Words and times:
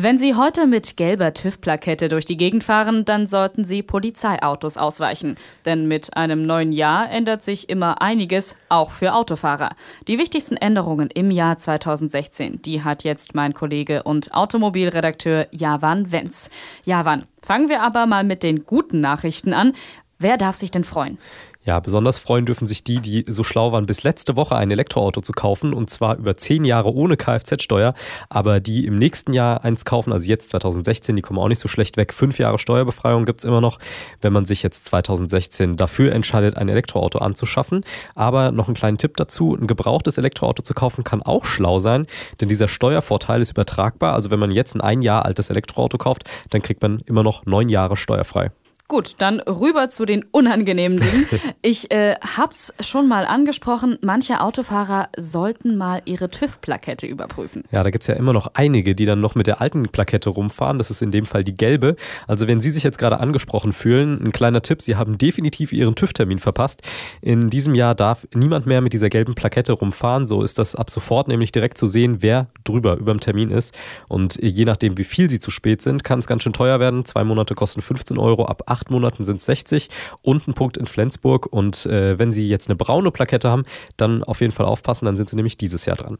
Wenn 0.00 0.16
Sie 0.16 0.36
heute 0.36 0.68
mit 0.68 0.96
gelber 0.96 1.34
TÜV-Plakette 1.34 2.06
durch 2.06 2.24
die 2.24 2.36
Gegend 2.36 2.62
fahren, 2.62 3.04
dann 3.04 3.26
sollten 3.26 3.64
Sie 3.64 3.82
Polizeiautos 3.82 4.76
ausweichen. 4.76 5.36
Denn 5.64 5.88
mit 5.88 6.16
einem 6.16 6.46
neuen 6.46 6.70
Jahr 6.70 7.10
ändert 7.10 7.42
sich 7.42 7.68
immer 7.68 8.00
einiges, 8.00 8.54
auch 8.68 8.92
für 8.92 9.12
Autofahrer. 9.12 9.70
Die 10.06 10.18
wichtigsten 10.18 10.56
Änderungen 10.56 11.10
im 11.10 11.32
Jahr 11.32 11.58
2016, 11.58 12.62
die 12.62 12.84
hat 12.84 13.02
jetzt 13.02 13.34
mein 13.34 13.54
Kollege 13.54 14.04
und 14.04 14.32
Automobilredakteur 14.34 15.48
Javan 15.50 16.12
Wenz. 16.12 16.50
Javan, 16.84 17.24
fangen 17.42 17.68
wir 17.68 17.82
aber 17.82 18.06
mal 18.06 18.22
mit 18.22 18.44
den 18.44 18.66
guten 18.66 19.00
Nachrichten 19.00 19.52
an. 19.52 19.72
Wer 20.20 20.36
darf 20.36 20.54
sich 20.54 20.70
denn 20.70 20.84
freuen? 20.84 21.18
Ja, 21.68 21.80
besonders 21.80 22.18
freuen 22.18 22.46
dürfen 22.46 22.66
sich 22.66 22.82
die, 22.82 22.98
die 23.00 23.24
so 23.28 23.44
schlau 23.44 23.72
waren, 23.72 23.84
bis 23.84 24.02
letzte 24.02 24.36
Woche 24.36 24.56
ein 24.56 24.70
Elektroauto 24.70 25.20
zu 25.20 25.32
kaufen 25.32 25.74
und 25.74 25.90
zwar 25.90 26.16
über 26.16 26.34
zehn 26.34 26.64
Jahre 26.64 26.94
ohne 26.94 27.18
Kfz-Steuer, 27.18 27.92
aber 28.30 28.58
die 28.58 28.86
im 28.86 28.96
nächsten 28.96 29.34
Jahr 29.34 29.64
eins 29.64 29.84
kaufen, 29.84 30.14
also 30.14 30.26
jetzt 30.26 30.48
2016, 30.48 31.14
die 31.14 31.20
kommen 31.20 31.38
auch 31.38 31.48
nicht 31.48 31.58
so 31.58 31.68
schlecht 31.68 31.98
weg. 31.98 32.14
Fünf 32.14 32.38
Jahre 32.38 32.58
Steuerbefreiung 32.58 33.26
gibt 33.26 33.40
es 33.40 33.44
immer 33.44 33.60
noch, 33.60 33.80
wenn 34.22 34.32
man 34.32 34.46
sich 34.46 34.62
jetzt 34.62 34.86
2016 34.86 35.76
dafür 35.76 36.12
entscheidet, 36.12 36.56
ein 36.56 36.70
Elektroauto 36.70 37.18
anzuschaffen. 37.18 37.84
Aber 38.14 38.50
noch 38.50 38.68
einen 38.68 38.74
kleinen 38.74 38.96
Tipp 38.96 39.18
dazu, 39.18 39.54
ein 39.54 39.66
gebrauchtes 39.66 40.16
Elektroauto 40.16 40.62
zu 40.62 40.72
kaufen 40.72 41.04
kann 41.04 41.20
auch 41.20 41.44
schlau 41.44 41.80
sein, 41.80 42.06
denn 42.40 42.48
dieser 42.48 42.68
Steuervorteil 42.68 43.42
ist 43.42 43.50
übertragbar. 43.50 44.14
Also 44.14 44.30
wenn 44.30 44.40
man 44.40 44.52
jetzt 44.52 44.74
ein 44.74 44.80
ein 44.80 45.02
Jahr 45.02 45.26
altes 45.26 45.50
Elektroauto 45.50 45.98
kauft, 45.98 46.24
dann 46.48 46.62
kriegt 46.62 46.80
man 46.80 47.00
immer 47.04 47.22
noch 47.22 47.44
neun 47.44 47.68
Jahre 47.68 47.98
steuerfrei. 47.98 48.52
Gut, 48.90 49.16
dann 49.18 49.40
rüber 49.40 49.90
zu 49.90 50.06
den 50.06 50.24
unangenehmen 50.30 50.98
Dingen. 50.98 51.26
Ich 51.60 51.90
äh, 51.90 52.14
hab's 52.14 52.72
schon 52.80 53.08
mal 53.08 53.26
angesprochen, 53.26 53.98
manche 54.00 54.40
Autofahrer 54.40 55.08
sollten 55.16 55.76
mal 55.76 56.00
ihre 56.06 56.30
TÜV-Plakette 56.30 57.06
überprüfen. 57.06 57.64
Ja, 57.70 57.82
da 57.82 57.90
gibt's 57.90 58.06
ja 58.06 58.14
immer 58.14 58.32
noch 58.32 58.52
einige, 58.54 58.94
die 58.94 59.04
dann 59.04 59.20
noch 59.20 59.34
mit 59.34 59.46
der 59.46 59.60
alten 59.60 59.88
Plakette 59.88 60.30
rumfahren. 60.30 60.78
Das 60.78 60.90
ist 60.90 61.02
in 61.02 61.10
dem 61.10 61.26
Fall 61.26 61.44
die 61.44 61.54
gelbe. 61.54 61.96
Also 62.26 62.48
wenn 62.48 62.60
Sie 62.60 62.70
sich 62.70 62.84
jetzt 62.84 62.96
gerade 62.96 63.20
angesprochen 63.20 63.72
fühlen, 63.72 64.24
ein 64.24 64.32
kleiner 64.32 64.62
Tipp, 64.62 64.80
Sie 64.80 64.96
haben 64.96 65.18
definitiv 65.18 65.72
Ihren 65.72 65.94
TÜV-Termin 65.94 66.38
verpasst. 66.38 66.80
In 67.20 67.50
diesem 67.50 67.74
Jahr 67.74 67.94
darf 67.94 68.26
niemand 68.32 68.64
mehr 68.66 68.80
mit 68.80 68.94
dieser 68.94 69.10
gelben 69.10 69.34
Plakette 69.34 69.72
rumfahren. 69.72 70.26
So 70.26 70.42
ist 70.42 70.58
das 70.58 70.74
ab 70.74 70.88
sofort 70.88 71.28
nämlich 71.28 71.52
direkt 71.52 71.76
zu 71.76 71.86
sehen, 71.86 72.18
wer 72.20 72.46
drüber 72.64 72.96
über 72.96 73.12
dem 73.12 73.20
Termin 73.20 73.50
ist. 73.50 73.76
Und 74.06 74.38
je 74.40 74.64
nachdem, 74.64 74.96
wie 74.96 75.04
viel 75.04 75.28
Sie 75.28 75.40
zu 75.40 75.50
spät 75.50 75.82
sind, 75.82 76.04
kann 76.04 76.20
es 76.20 76.26
ganz 76.26 76.44
schön 76.44 76.54
teuer 76.54 76.80
werden. 76.80 77.04
Zwei 77.04 77.24
Monate 77.24 77.54
kosten 77.54 77.82
15 77.82 78.16
Euro, 78.16 78.46
ab 78.46 78.62
acht 78.78 78.90
Monaten 78.90 79.24
sind 79.24 79.36
es 79.36 79.46
60 79.46 79.88
und 80.22 80.46
ein 80.46 80.54
Punkt 80.54 80.76
in 80.76 80.86
Flensburg. 80.86 81.46
Und 81.46 81.86
äh, 81.86 82.18
wenn 82.18 82.32
Sie 82.32 82.48
jetzt 82.48 82.68
eine 82.68 82.76
braune 82.76 83.10
Plakette 83.10 83.50
haben, 83.50 83.64
dann 83.96 84.22
auf 84.22 84.40
jeden 84.40 84.52
Fall 84.52 84.66
aufpassen, 84.66 85.06
dann 85.06 85.16
sind 85.16 85.28
Sie 85.28 85.36
nämlich 85.36 85.56
dieses 85.56 85.84
Jahr 85.84 85.96
dran. 85.96 86.18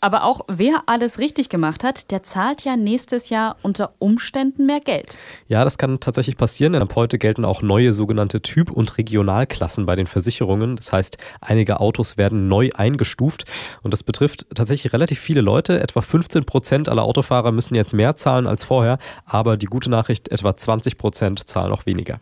Aber 0.00 0.24
auch 0.24 0.42
wer 0.46 0.84
alles 0.86 1.18
richtig 1.18 1.48
gemacht 1.48 1.82
hat, 1.82 2.12
der 2.12 2.22
zahlt 2.22 2.64
ja 2.64 2.76
nächstes 2.76 3.30
Jahr 3.30 3.56
unter 3.62 3.94
Umständen 3.98 4.66
mehr 4.66 4.80
Geld. 4.80 5.18
Ja, 5.48 5.64
das 5.64 5.76
kann 5.76 5.98
tatsächlich 5.98 6.36
passieren, 6.36 6.72
denn 6.72 6.82
ab 6.82 6.94
heute 6.94 7.18
gelten 7.18 7.44
auch 7.44 7.62
neue 7.62 7.92
sogenannte 7.92 8.40
Typ- 8.40 8.70
und 8.70 8.96
Regionalklassen 8.96 9.86
bei 9.86 9.96
den 9.96 10.06
Versicherungen. 10.06 10.76
Das 10.76 10.92
heißt, 10.92 11.18
einige 11.40 11.80
Autos 11.80 12.16
werden 12.16 12.46
neu 12.46 12.70
eingestuft 12.74 13.44
und 13.82 13.92
das 13.92 14.04
betrifft 14.04 14.46
tatsächlich 14.54 14.92
relativ 14.92 15.18
viele 15.18 15.40
Leute. 15.40 15.80
Etwa 15.80 16.00
15 16.00 16.44
Prozent 16.44 16.88
aller 16.88 17.02
Autofahrer 17.02 17.50
müssen 17.50 17.74
jetzt 17.74 17.92
mehr 17.92 18.14
zahlen 18.14 18.46
als 18.46 18.64
vorher, 18.64 18.98
aber 19.24 19.56
die 19.56 19.66
gute 19.66 19.90
Nachricht, 19.90 20.28
etwa 20.28 20.56
20 20.56 20.96
Prozent 20.96 21.48
zahlen 21.48 21.72
auch 21.72 21.86
weniger. 21.98 22.20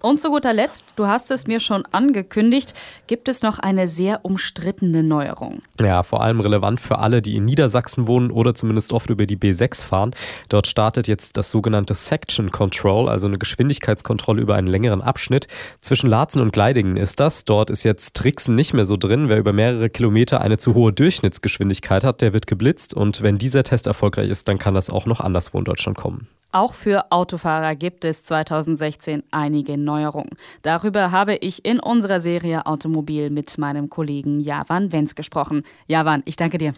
Und 0.00 0.20
zu 0.20 0.30
guter 0.30 0.52
Letzt, 0.52 0.84
du 0.96 1.06
hast 1.06 1.30
es 1.30 1.46
mir 1.46 1.60
schon 1.60 1.84
angekündigt, 1.92 2.74
gibt 3.06 3.28
es 3.28 3.42
noch 3.42 3.60
eine 3.60 3.86
sehr 3.86 4.24
umstrittene 4.24 5.04
Neuerung. 5.04 5.62
Ja, 5.80 6.02
vor 6.02 6.22
allem 6.22 6.40
relevant 6.40 6.80
für 6.80 6.98
alle, 6.98 7.22
die 7.22 7.36
in 7.36 7.44
Niedersachsen 7.44 8.08
wohnen 8.08 8.32
oder 8.32 8.52
zumindest 8.52 8.92
oft 8.92 9.10
über 9.10 9.26
die 9.26 9.36
B6 9.36 9.84
fahren. 9.84 10.12
Dort 10.48 10.66
startet 10.66 11.06
jetzt 11.06 11.36
das 11.36 11.52
sogenannte 11.52 11.94
Section 11.94 12.50
Control, 12.50 13.08
also 13.08 13.28
eine 13.28 13.38
Geschwindigkeitskontrolle 13.38 14.42
über 14.42 14.56
einen 14.56 14.66
längeren 14.66 15.02
Abschnitt. 15.02 15.46
Zwischen 15.80 16.10
Laatzen 16.10 16.42
und 16.42 16.52
Gleidingen 16.52 16.96
ist 16.96 17.20
das. 17.20 17.44
Dort 17.44 17.70
ist 17.70 17.84
jetzt 17.84 18.14
Tricksen 18.14 18.56
nicht 18.56 18.74
mehr 18.74 18.86
so 18.86 18.96
drin. 18.96 19.28
Wer 19.28 19.38
über 19.38 19.52
mehrere 19.52 19.88
Kilometer 19.88 20.40
eine 20.40 20.58
zu 20.58 20.74
hohe 20.74 20.92
Durchschnittsgeschwindigkeit 20.92 22.02
hat, 22.02 22.22
der 22.22 22.32
wird 22.32 22.48
geblitzt. 22.48 22.92
Und 22.92 23.22
wenn 23.22 23.38
dieser 23.38 23.62
Test 23.62 23.86
erfolgreich 23.86 24.30
ist, 24.30 24.48
dann 24.48 24.58
kann 24.58 24.74
das 24.74 24.90
auch 24.90 25.06
noch 25.06 25.20
anderswo 25.20 25.58
in 25.58 25.64
Deutschland 25.64 25.96
kommen. 25.96 26.26
Auch 26.52 26.74
für 26.74 27.10
Autofahrer 27.10 27.74
gibt 27.74 28.04
es 28.04 28.24
2016 28.24 29.22
einige 29.30 29.78
Neuerungen. 29.78 30.30
Darüber 30.60 31.10
habe 31.10 31.34
ich 31.36 31.64
in 31.64 31.80
unserer 31.80 32.20
Serie 32.20 32.66
Automobil 32.66 33.30
mit 33.30 33.56
meinem 33.56 33.88
Kollegen 33.88 34.38
Javan 34.38 34.92
Wenz 34.92 35.14
gesprochen. 35.14 35.62
Javan, 35.86 36.22
ich 36.26 36.36
danke 36.36 36.58
dir. 36.58 36.74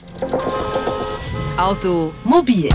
Automobil 1.58 2.68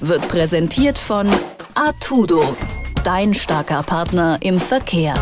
wird 0.00 0.28
präsentiert 0.28 0.98
von 0.98 1.28
Artudo, 1.74 2.56
dein 3.04 3.32
starker 3.32 3.84
Partner 3.84 4.38
im 4.40 4.58
Verkehr. 4.58 5.14